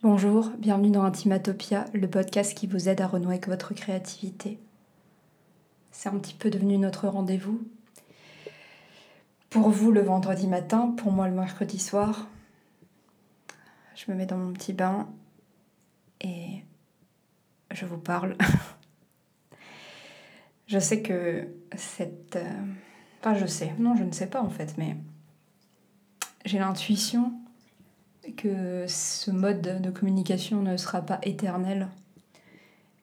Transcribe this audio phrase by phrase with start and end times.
[0.00, 4.60] Bonjour, bienvenue dans Intimatopia, le podcast qui vous aide à renouer avec votre créativité.
[5.90, 7.66] C'est un petit peu devenu notre rendez-vous.
[9.50, 12.28] Pour vous le vendredi matin, pour moi le mercredi soir.
[13.96, 15.08] Je me mets dans mon petit bain
[16.20, 16.62] et
[17.72, 18.36] je vous parle.
[20.68, 22.36] je sais que cette...
[22.36, 22.62] Euh,
[23.18, 24.96] enfin je sais, non je ne sais pas en fait, mais
[26.44, 27.32] j'ai l'intuition
[28.32, 31.88] que ce mode de communication ne sera pas éternel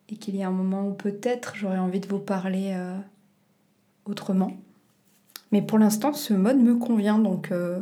[0.10, 2.98] et qu'il y a un moment où peut-être j'aurais envie de vous parler euh,
[4.06, 4.52] autrement.
[5.52, 7.82] Mais pour l'instant, ce mode me convient, donc euh,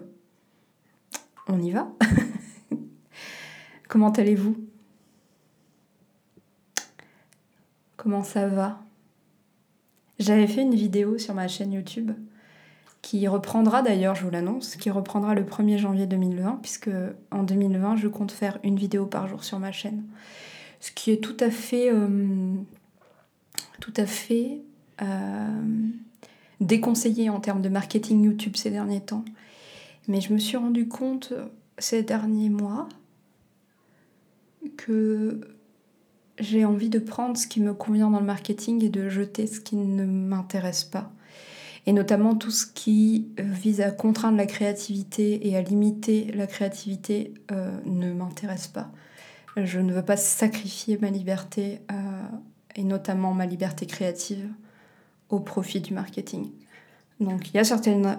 [1.47, 1.91] on y va.
[3.87, 4.57] Comment allez-vous?
[7.97, 8.81] Comment ça va?
[10.19, 12.11] J'avais fait une vidéo sur ma chaîne YouTube
[13.03, 16.89] qui reprendra d'ailleurs, je vous l'annonce, qui reprendra le 1er janvier 2020, puisque
[17.31, 20.03] en 2020, je compte faire une vidéo par jour sur ma chaîne.
[20.79, 22.55] Ce qui est tout à fait, euh,
[23.81, 24.61] tout à fait
[25.01, 25.61] euh,
[26.61, 29.25] déconseillé en termes de marketing YouTube ces derniers temps.
[30.07, 31.33] Mais je me suis rendu compte
[31.77, 32.87] ces derniers mois
[34.77, 35.41] que
[36.39, 39.59] j'ai envie de prendre ce qui me convient dans le marketing et de jeter ce
[39.59, 41.11] qui ne m'intéresse pas
[41.85, 46.47] et notamment tout ce qui euh, vise à contraindre la créativité et à limiter la
[46.47, 48.89] créativité euh, ne m'intéresse pas.
[49.57, 51.95] Je ne veux pas sacrifier ma liberté euh,
[52.75, 54.47] et notamment ma liberté créative
[55.29, 56.51] au profit du marketing.
[57.19, 58.17] Donc il y a certaines...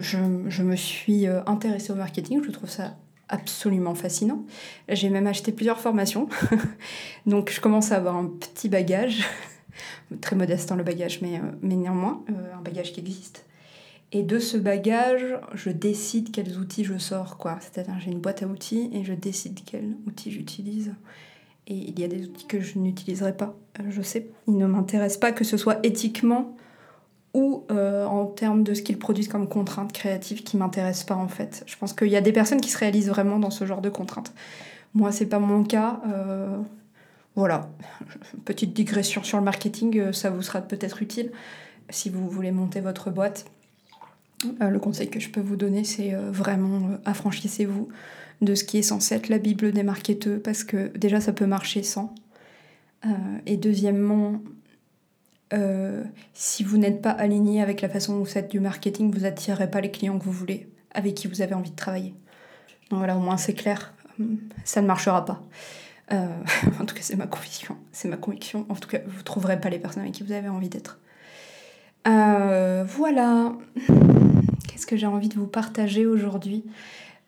[0.00, 2.96] je, je, me suis intéressée au marketing, je trouve ça
[3.28, 4.44] absolument fascinant.
[4.88, 6.28] J'ai même acheté plusieurs formations,
[7.26, 9.24] donc je commence à avoir un petit bagage
[10.20, 13.44] très modeste dans le bagage, mais, euh, mais néanmoins, euh, un bagage qui existe.
[14.12, 17.58] Et de ce bagage, je décide quels outils je sors, quoi.
[17.60, 20.92] C'est-à-dire, j'ai une boîte à outils et je décide quels outils j'utilise.
[21.66, 23.54] Et il y a des outils que je n'utiliserai pas.
[23.80, 26.56] Euh, je sais, ils ne m'intéressent pas, que ce soit éthiquement
[27.34, 31.64] ou en termes de ce qu'ils produisent comme contraintes créatives qui m'intéressent pas en fait.
[31.66, 33.88] Je pense qu'il y a des personnes qui se réalisent vraiment dans ce genre de
[33.88, 34.34] contraintes.
[34.92, 36.02] Moi, c'est pas mon cas.
[37.34, 37.70] Voilà,
[38.44, 41.32] petite digression sur le marketing, euh, ça vous sera peut-être utile
[41.88, 43.46] si vous voulez monter votre boîte.
[44.60, 47.88] Euh, le conseil que je peux vous donner, c'est euh, vraiment affranchissez-vous
[48.42, 51.46] de ce qui est censé être la Bible des marketeurs, parce que déjà ça peut
[51.46, 52.14] marcher sans.
[53.46, 54.40] et deuxièmement,
[56.34, 59.70] si vous n'êtes pas aligné avec la façon dont vous faites du marketing, vous n'attirerez
[59.70, 62.14] pas les clients que vous voulez, avec qui vous avez envie de travailler.
[62.90, 63.94] Voilà, au moins c'est clair,
[64.64, 65.40] ça ne marchera pas.
[66.10, 66.26] Euh,
[66.80, 67.76] en tout cas, c'est ma conviction.
[67.92, 68.66] C'est ma conviction.
[68.68, 70.98] En tout cas, vous ne trouverez pas les personnes avec qui vous avez envie d'être.
[72.08, 73.52] Euh, voilà.
[74.68, 76.64] Qu'est-ce que j'ai envie de vous partager aujourd'hui?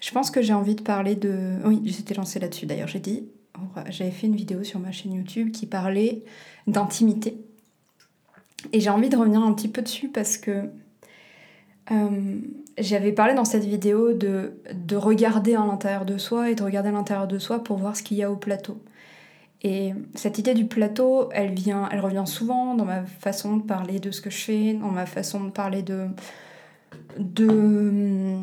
[0.00, 1.56] Je pense que j'ai envie de parler de.
[1.64, 2.88] Oui, j'étais lancée là-dessus d'ailleurs.
[2.88, 3.28] J'ai dit.
[3.88, 6.24] J'avais fait une vidéo sur ma chaîne YouTube qui parlait
[6.66, 7.38] d'intimité.
[8.72, 10.70] Et j'ai envie de revenir un petit peu dessus parce que
[11.90, 12.40] euh,
[12.78, 16.88] j'avais parlé dans cette vidéo de, de regarder à l'intérieur de soi et de regarder
[16.88, 18.80] à l'intérieur de soi pour voir ce qu'il y a au plateau.
[19.62, 23.98] Et cette idée du plateau, elle, vient, elle revient souvent dans ma façon de parler
[23.98, 26.06] de ce que je fais, dans ma façon de parler de,
[27.18, 28.36] de,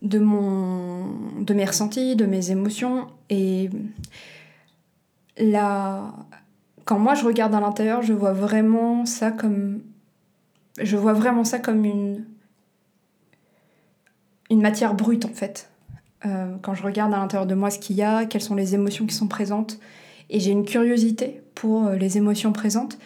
[0.00, 1.06] de, mon,
[1.40, 3.08] de mes ressentis, de mes émotions.
[3.28, 3.68] Et
[5.38, 6.14] là,
[6.86, 9.82] quand moi je regarde à l'intérieur, je vois vraiment ça comme...
[10.80, 12.24] Je vois vraiment ça comme une
[14.50, 15.70] une matière brute en fait.
[16.26, 18.74] Euh, quand je regarde à l'intérieur de moi ce qu'il y a, quelles sont les
[18.74, 19.78] émotions qui sont présentes,
[20.30, 22.98] et j'ai une curiosité pour euh, les émotions présentes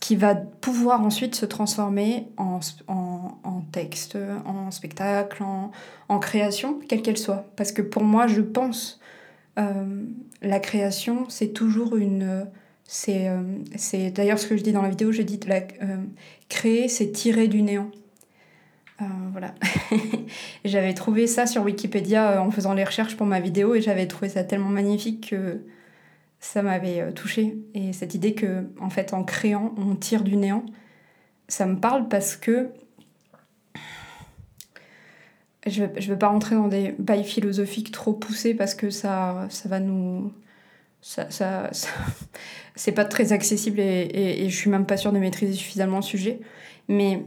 [0.00, 7.16] qui va pouvoir ensuite se transformer en, en, texte, en spectacle, en, création, quelle qu'elle
[7.16, 7.46] soit.
[7.56, 9.00] Parce que pour moi, je pense,
[9.58, 10.04] euh,
[10.42, 12.46] la création, c'est toujours une...
[12.86, 13.30] C'est
[14.10, 15.62] d'ailleurs ce que je dis dans la vidéo, je dis la,
[16.50, 17.90] créer, c'est tirer du néant.
[19.02, 19.54] Euh, voilà.
[20.64, 24.06] j'avais trouvé ça sur Wikipédia euh, en faisant les recherches pour ma vidéo et j'avais
[24.06, 25.62] trouvé ça tellement magnifique que
[26.38, 30.36] ça m'avait euh, touché Et cette idée que, en fait, en créant, on tire du
[30.36, 30.64] néant,
[31.48, 32.70] ça me parle parce que
[35.66, 39.68] je ne veux pas rentrer dans des bails philosophiques trop poussés parce que ça, ça
[39.68, 40.32] va nous.
[41.00, 41.70] Ça, ça,
[42.76, 45.96] c'est pas très accessible et, et, et, je suis même pas sûre de maîtriser suffisamment
[45.96, 46.40] le sujet.
[46.88, 47.24] Mais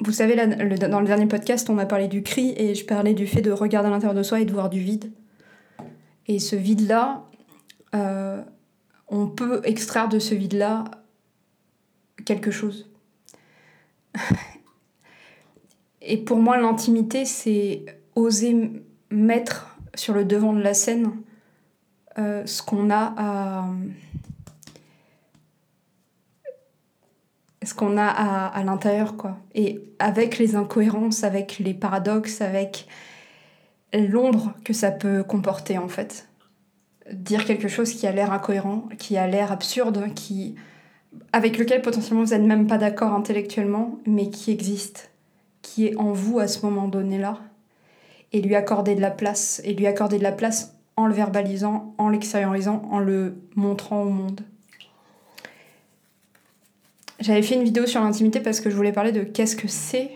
[0.00, 3.26] vous savez, dans le dernier podcast, on a parlé du cri et je parlais du
[3.26, 5.10] fait de regarder à l'intérieur de soi et de voir du vide.
[6.26, 7.24] Et ce vide-là,
[7.94, 8.42] euh,
[9.08, 10.84] on peut extraire de ce vide-là
[12.26, 12.90] quelque chose.
[16.02, 18.70] et pour moi, l'intimité, c'est oser
[19.10, 21.12] mettre sur le devant de la scène
[22.16, 23.68] ce qu'on a à
[27.66, 29.36] ce qu'on a à, à l'intérieur, quoi.
[29.54, 32.86] Et avec les incohérences, avec les paradoxes, avec
[33.92, 36.28] l'ombre que ça peut comporter, en fait.
[37.12, 40.56] Dire quelque chose qui a l'air incohérent, qui a l'air absurde, qui
[41.32, 45.10] avec lequel potentiellement vous n'êtes même pas d'accord intellectuellement, mais qui existe,
[45.62, 47.38] qui est en vous à ce moment donné-là,
[48.32, 51.94] et lui accorder de la place, et lui accorder de la place en le verbalisant,
[51.98, 54.42] en l'extériorisant, en le montrant au monde.
[57.20, 60.10] J'avais fait une vidéo sur l'intimité parce que je voulais parler de qu'est-ce que c'est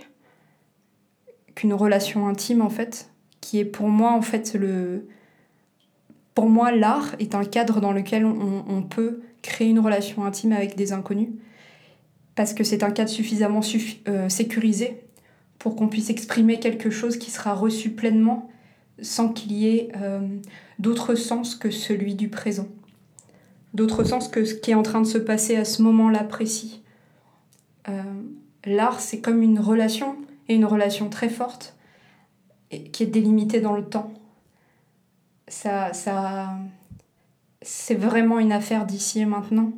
[1.54, 3.10] qu'une relation intime en fait,
[3.40, 5.06] qui est pour moi en fait le...
[6.34, 10.76] Pour moi l'art est un cadre dans lequel on, peut créer une relation intime avec
[10.76, 11.28] des inconnus,
[12.34, 13.60] parce que c'est un cadre suffisamment
[14.08, 15.02] euh, sécurisé
[15.58, 18.48] pour qu'on puisse exprimer quelque chose qui sera reçu pleinement
[19.02, 20.20] sans qu'il y ait euh,
[20.78, 22.68] d'autre sens que celui du présent,
[23.74, 26.82] d'autre sens que ce qui est en train de se passer à ce moment-là précis.
[27.90, 28.02] Euh,
[28.64, 30.16] l'art, c'est comme une relation,
[30.48, 31.76] et une relation très forte,
[32.92, 34.12] qui est délimitée dans le temps.
[35.48, 36.50] Ça, ça,
[37.62, 39.72] c'est vraiment une affaire d'ici et maintenant.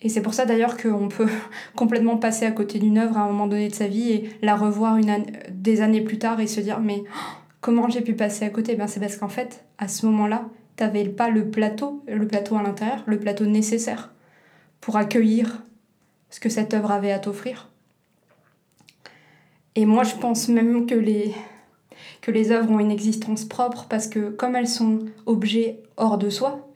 [0.00, 1.30] Et c'est pour ça d'ailleurs qu'on peut
[1.76, 4.56] complètement passer à côté d'une œuvre à un moment donné de sa vie et la
[4.56, 4.98] revoir
[5.50, 7.04] des années plus tard et se dire mais
[7.60, 8.74] comment j'ai pu passer à côté?
[8.74, 12.56] Ben, C'est parce qu'en fait, à ce moment-là, tu n'avais pas le plateau, le plateau
[12.56, 14.12] à l'intérieur, le plateau nécessaire
[14.80, 15.62] pour accueillir
[16.32, 17.68] ce que cette œuvre avait à t'offrir.
[19.76, 21.32] Et moi, je pense même que les,
[22.20, 26.68] que œuvres ont une existence propre parce que comme elles sont objets hors de soi,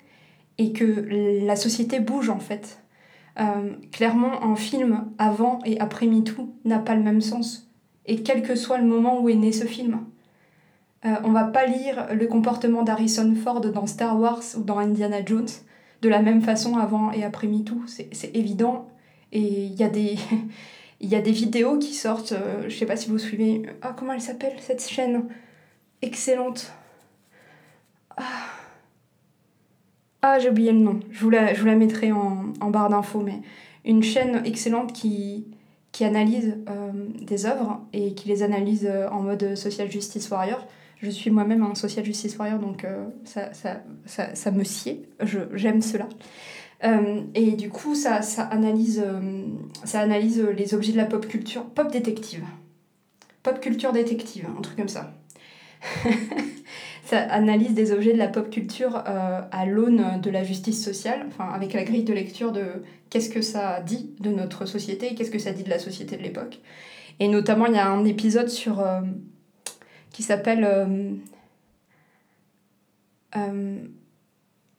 [0.59, 2.83] et que la société bouge en fait.
[3.39, 7.71] Euh, clairement, un film avant et après MeToo n'a pas le même sens.
[8.07, 10.01] Et quel que soit le moment où est né ce film.
[11.05, 15.25] Euh, on va pas lire le comportement d'Harrison Ford dans Star Wars ou dans Indiana
[15.25, 15.49] Jones
[16.01, 17.83] de la même façon avant et après MeToo.
[17.87, 18.89] C'est évident
[19.33, 20.17] et il y, a des,
[21.01, 24.13] y a des vidéos qui sortent, euh, je sais pas si vous suivez, ah comment
[24.13, 25.25] elle s'appelle cette chaîne
[26.03, 26.73] Excellente.
[28.17, 28.23] Ah,
[30.23, 32.89] ah j'ai oublié le nom, je vous la, je vous la mettrai en, en barre
[32.89, 33.41] d'infos, mais
[33.85, 35.47] une chaîne excellente qui,
[35.93, 40.67] qui analyse euh, des œuvres et qui les analyse euh, en mode social justice warrior.
[41.03, 42.87] Je suis moi-même un social justice warrior, donc
[43.25, 45.07] ça, ça, ça, ça, me sied,
[45.53, 46.09] j'aime cela.
[46.85, 49.47] Euh, et du coup, ça, ça, analyse, euh,
[49.85, 52.45] ça analyse les objets de la pop culture, pop détective.
[53.43, 55.15] Pop culture détective, un truc comme ça.
[57.05, 61.25] ça analyse des objets de la pop culture euh, à l'aune de la justice sociale,
[61.29, 62.65] enfin avec la grille de lecture de
[63.09, 66.17] qu'est-ce que ça dit de notre société et qu'est-ce que ça dit de la société
[66.17, 66.61] de l'époque.
[67.21, 68.85] Et notamment, il y a un épisode sur
[70.11, 70.69] qui s'appelle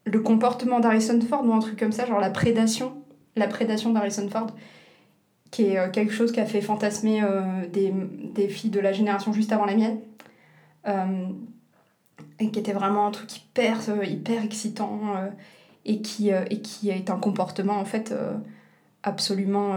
[0.07, 2.94] le comportement d'Harrison Ford ou un truc comme ça, genre la prédation,
[3.36, 4.48] la prédation d'Harrison Ford,
[5.51, 9.33] qui est euh, quelque chose qui a fait fantasmer euh, des, filles de la génération
[9.33, 10.00] juste avant la mienne.
[10.88, 11.27] Euh,
[12.39, 13.80] et qui était vraiment un truc hyper,
[14.44, 15.00] excitant
[15.86, 18.13] et, qui, et qui est un comportement en fait
[19.01, 19.75] absolument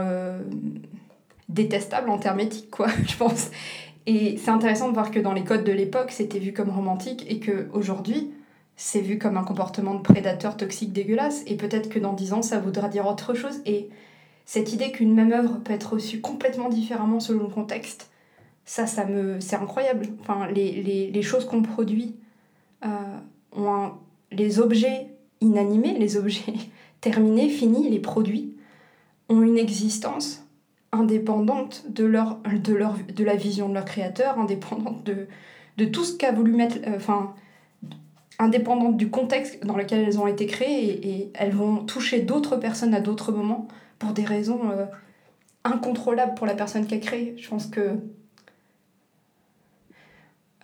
[1.49, 3.51] détestable en termes éthiques, quoi, je pense.
[4.07, 7.25] Et c'est intéressant de voir que dans les codes de l'époque, c'était vu comme romantique
[7.29, 8.31] et qu'aujourd'hui,
[8.83, 12.41] c'est vu comme un comportement de prédateur toxique dégueulasse, et peut-être que dans dix ans,
[12.41, 13.61] ça voudra dire autre chose.
[13.67, 13.91] Et
[14.47, 18.11] cette idée qu'une même œuvre peut être reçue complètement différemment selon le contexte,
[18.65, 20.07] ça, ça me, c'est incroyable.
[20.21, 22.17] Enfin, les, les, les choses qu'on produit,
[22.87, 23.19] euh,
[23.55, 23.91] ont
[24.33, 25.09] les objets
[25.43, 26.55] inanimés, les objets
[27.03, 28.57] terminés, finis, les produits,
[29.29, 30.43] ont une existence
[30.91, 35.29] indépendante de, leur, de, leur, de la vision de leur créateur, indépendante de,
[35.77, 36.79] de tout ce qu'a voulu mettre...
[36.87, 36.99] Euh,
[38.41, 42.95] indépendantes du contexte dans lequel elles ont été créées et, elles vont toucher d'autres personnes
[42.95, 43.69] à d'autres moments
[43.99, 44.87] pour des raisons euh,
[45.65, 47.35] incontrôlables pour la personne qui a créé.
[47.37, 47.99] Je pense que.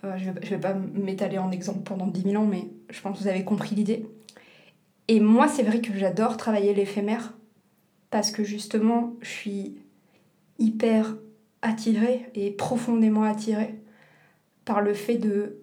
[0.03, 3.17] Euh, je vais, vais pas m'étaler en exemple pendant 10 000 ans, mais je pense
[3.17, 4.07] que vous avez compris l'idée.
[5.07, 7.33] Et moi, c'est vrai que j'adore travailler l'éphémère
[8.09, 9.75] parce que justement, je suis
[10.59, 11.15] hyper
[11.61, 13.75] attirée et profondément attirée
[14.65, 15.59] par le fait de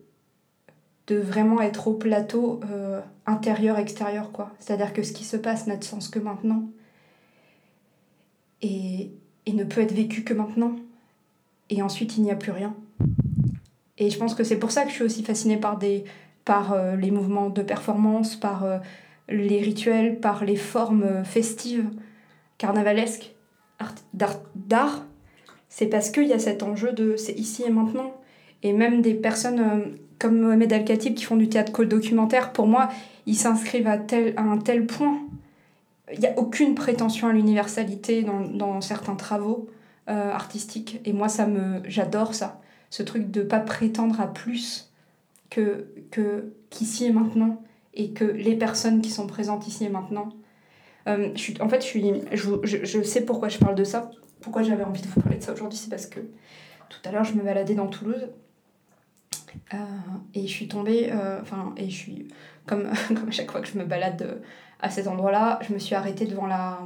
[1.07, 4.53] de vraiment être au plateau euh, intérieur-extérieur, quoi.
[4.59, 6.65] C'est-à-dire que ce qui se passe n'a de sens que maintenant.
[8.63, 9.11] Et,
[9.45, 10.77] et ne peut être vécu que maintenant.
[11.69, 12.75] Et ensuite, il n'y a plus rien.
[13.99, 16.05] Et je pense que c'est pour ça que je suis aussi fascinée par, des,
[16.45, 18.79] par euh, les mouvements de performance, par euh,
[19.29, 21.89] les rituels, par les formes festives,
[22.59, 23.35] carnavalesques,
[24.55, 25.05] d'art.
[25.69, 28.15] C'est parce qu'il y a cet enjeu de c'est ici et maintenant.
[28.63, 32.89] Et même des personnes comme Mohamed Al-Khatib qui font du théâtre co-documentaire, pour moi,
[33.27, 35.21] ils s'inscrivent à, tel, à un tel point.
[36.11, 39.69] Il n'y a aucune prétention à l'universalité dans, dans, certains travaux
[40.09, 40.99] euh, artistiques.
[41.05, 42.63] Et moi, ça me, j'adore ça.
[42.89, 44.91] Ce truc de pas prétendre à plus
[45.51, 47.63] que, que qu'ici et maintenant.
[47.93, 50.31] Et que les personnes qui sont présentes ici et maintenant.
[51.07, 53.85] Euh, je suis, en fait, je, suis, je, je, je sais pourquoi je parle de
[53.85, 54.11] ça.
[54.41, 55.79] Pourquoi j'avais envie de vous parler de ça aujourd'hui.
[55.79, 56.21] C'est parce que
[56.89, 58.27] tout à l'heure, je me baladais dans Toulouse
[59.75, 62.29] euh, et je suis tombée, euh, enfin, et je suis,
[62.67, 64.35] comme, comme à chaque fois que je me balade euh,
[64.81, 66.81] à cet endroit-là, je me suis arrêtée devant la,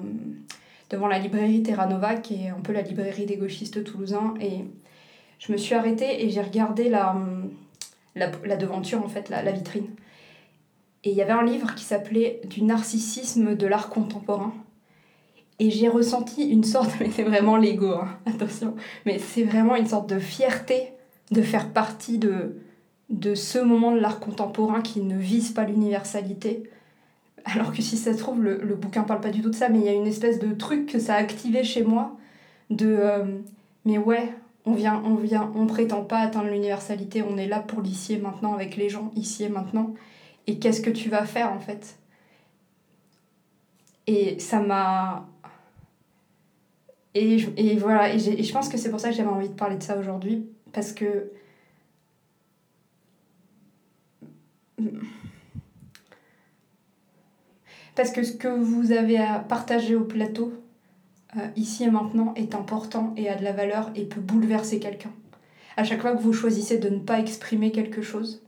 [0.90, 4.64] devant la librairie Terra Nova, qui est un peu la librairie des gauchistes toulousains, et
[5.38, 7.16] je me suis arrêtée et j'ai regardé la,
[8.14, 9.88] la, devanture, en fait, la, la vitrine.
[11.04, 14.52] Et il y avait un livre qui s'appelait Du narcissisme de l'art contemporain.
[15.60, 18.76] Et j'ai ressenti une sorte, mais c'est vraiment l'ego, hein, attention,
[19.06, 20.92] mais c'est vraiment une sorte de fierté
[21.30, 22.56] de faire partie de,
[23.08, 26.70] de ce moment de l'art contemporain qui ne vise pas l'universalité.
[27.44, 29.68] Alors que si ça se trouve, le, le bouquin parle pas du tout de ça,
[29.68, 32.16] mais il y a une espèce de truc que ça a activé chez moi
[32.68, 33.24] de euh,
[33.86, 34.34] mais ouais,
[34.66, 38.18] on vient, on vient, on prétend pas atteindre l'universalité, on est là pour l'ici et
[38.18, 39.94] maintenant avec les gens ici et maintenant.
[40.46, 41.96] Et qu'est-ce que tu vas faire en fait?
[44.06, 45.26] Et ça m'a.
[47.14, 49.54] Et, et voilà, et, et je pense que c'est pour ça que j'avais envie de
[49.54, 51.30] parler de ça aujourd'hui, parce que
[57.94, 60.52] parce que ce que vous avez à partager au plateau,
[61.36, 65.10] euh, ici et maintenant, est important et a de la valeur et peut bouleverser quelqu'un.
[65.76, 68.42] À chaque fois que vous choisissez de ne pas exprimer quelque chose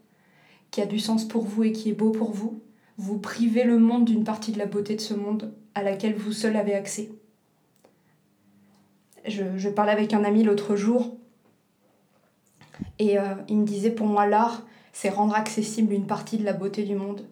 [0.71, 2.61] qui a du sens pour vous et qui est beau pour vous,
[2.97, 6.33] vous privez le monde d'une partie de la beauté de ce monde à laquelle vous
[6.33, 7.11] seul avez accès.
[9.27, 11.17] Je, je parlais avec un ami l'autre jour
[12.99, 16.53] et euh, il me disait, pour moi, l'art, c'est rendre accessible une partie de la
[16.53, 17.25] beauté du monde.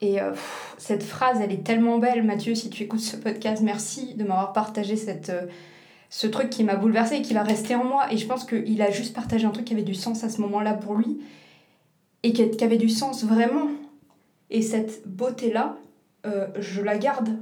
[0.00, 0.32] Et euh,
[0.78, 4.52] cette phrase, elle est tellement belle, Mathieu, si tu écoutes ce podcast, merci de m'avoir
[4.52, 5.46] partagé cette, euh,
[6.10, 8.12] ce truc qui m'a bouleversée et qui va rester en moi.
[8.12, 10.40] Et je pense qu'il a juste partagé un truc qui avait du sens à ce
[10.42, 11.18] moment-là pour lui
[12.22, 13.68] et qui, avait du sens vraiment.
[14.50, 15.76] Et cette beauté-là,
[16.58, 17.38] je la garde.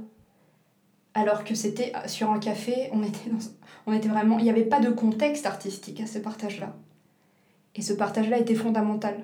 [1.15, 3.39] Alors que c'était sur un café, on était, dans,
[3.87, 4.37] on était vraiment.
[4.37, 6.75] Il n'y avait pas de contexte artistique à ce partage-là.
[7.75, 9.17] Et ce partage-là était fondamental.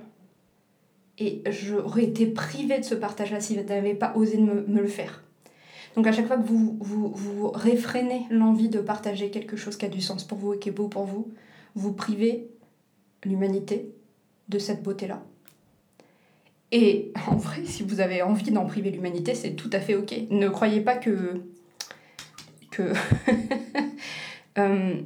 [1.17, 4.87] Et j'aurais été privée de ce partage-là si vous n'avez pas osé me, me, le
[4.87, 5.23] faire.
[5.95, 9.85] Donc à chaque fois que vous, vous, vous réfrénez l'envie de partager quelque chose qui
[9.85, 11.31] a du sens pour vous et qui est beau pour vous,
[11.75, 12.49] vous privez
[13.23, 13.93] l'humanité
[14.49, 15.21] de cette beauté-là.
[16.71, 20.13] Et en vrai, si vous avez envie d'en priver l'humanité, c'est tout à fait ok.
[20.29, 21.41] Ne croyez pas que...
[22.71, 22.93] que...
[24.57, 25.01] euh,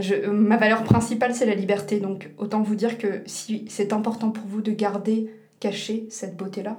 [0.00, 2.00] je, ma valeur principale, c'est la liberté.
[2.00, 6.76] Donc, autant vous dire que si c'est important pour vous de garder caché cette beauté-là,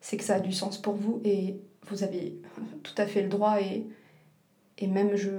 [0.00, 1.56] c'est que ça a du sens pour vous et
[1.88, 2.36] vous avez
[2.82, 3.60] tout à fait le droit.
[3.60, 3.86] Et,
[4.78, 5.30] et même, je,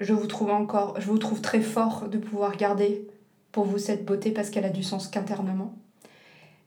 [0.00, 3.06] je vous trouve encore, je vous trouve très fort de pouvoir garder
[3.52, 5.74] pour vous cette beauté parce qu'elle a du sens qu'internement.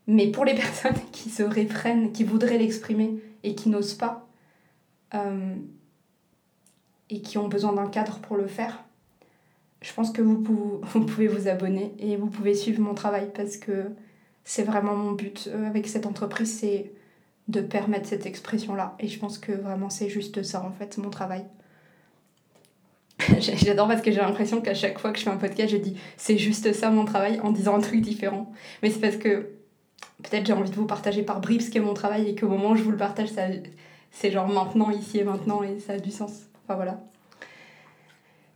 [0.08, 4.28] Mais pour les personnes qui se réfrènent, qui voudraient l'exprimer et qui n'osent pas,
[5.14, 5.56] euh,
[7.10, 8.84] et qui ont besoin d'un cadre pour le faire,
[9.82, 13.92] je pense que vous, pouvez vous abonner et vous pouvez suivre mon travail parce que
[14.44, 16.92] c'est vraiment mon but euh, avec cette entreprise, c'est
[17.48, 18.96] de permettre cette expression-là.
[19.00, 21.46] Et je pense que vraiment c'est juste ça en fait, mon travail.
[23.40, 25.98] J'adore parce que j'ai l'impression qu'à chaque fois que je fais un podcast, je dis
[26.18, 28.52] c'est juste ça mon travail en disant un truc différent.
[28.82, 29.50] Mais c'est parce que
[30.24, 32.72] peut-être j'ai envie de vous partager par bribes ce qu'est mon travail et qu'au moment
[32.72, 33.30] où je vous le partage,
[34.12, 36.32] c'est genre maintenant, ici et maintenant et ça a du sens.
[36.64, 37.02] Enfin voilà.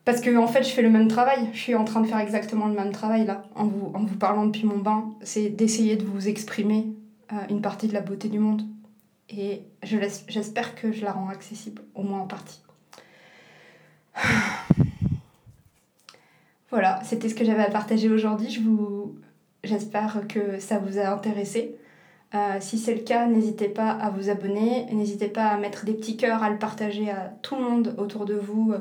[0.05, 1.49] Parce que en fait, je fais le même travail.
[1.53, 4.17] Je suis en train de faire exactement le même travail là, en vous, en vous
[4.17, 5.11] parlant depuis mon bain.
[5.21, 6.87] C'est d'essayer de vous exprimer
[7.31, 8.63] euh, une partie de la beauté du monde.
[9.29, 12.61] Et j'espère que je la rends accessible, au moins en partie.
[16.69, 18.49] Voilà, c'était ce que j'avais à partager aujourd'hui.
[18.49, 19.15] Je vous...
[19.63, 21.75] J'espère que ça vous a intéressé.
[22.33, 25.93] Euh, si c'est le cas, n'hésitez pas à vous abonner, n'hésitez pas à mettre des
[25.93, 28.73] petits cœurs, à le partager à tout le monde autour de vous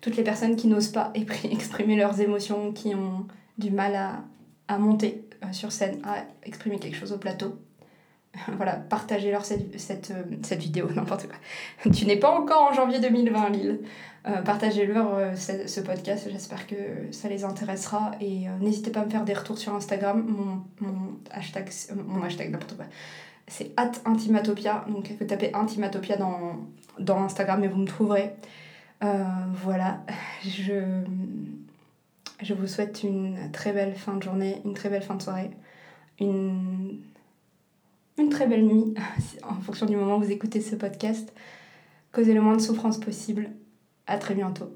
[0.00, 1.12] toutes les personnes qui n'osent pas
[1.44, 3.26] exprimer leurs émotions, qui ont
[3.58, 4.24] du mal à,
[4.68, 7.58] à monter euh, sur scène, à exprimer quelque chose au plateau.
[8.56, 11.90] voilà, partagez-leur cette, cette, euh, cette, vidéo, n'importe quoi.
[11.92, 13.80] Tu n'es pas encore en janvier 2020, Lille.
[14.26, 16.74] Euh, partagez-leur euh, ce, podcast, j'espère que
[17.12, 18.12] ça les intéressera.
[18.20, 20.24] Et n'hésitez pas à me faire des retours sur Instagram.
[20.26, 21.70] Mon, mon hashtag,
[22.06, 22.86] mon hashtag n'importe quoi.
[23.46, 23.72] C'est
[24.04, 26.66] intimatopia, donc vous tapez intimatopia dans,
[26.98, 28.34] dans Instagram et vous me trouverez.
[29.02, 29.24] Euh,
[29.54, 30.00] voilà,
[30.44, 31.02] je,
[32.54, 35.50] vous souhaite une très belle fin de journée, une très belle fin de soirée,
[36.20, 37.00] une,
[38.18, 38.94] une très belle nuit
[39.42, 41.32] en fonction du moment où vous écoutez ce podcast.
[42.12, 43.50] Causez le moins de souffrance possible.
[44.06, 44.74] À très bientôt.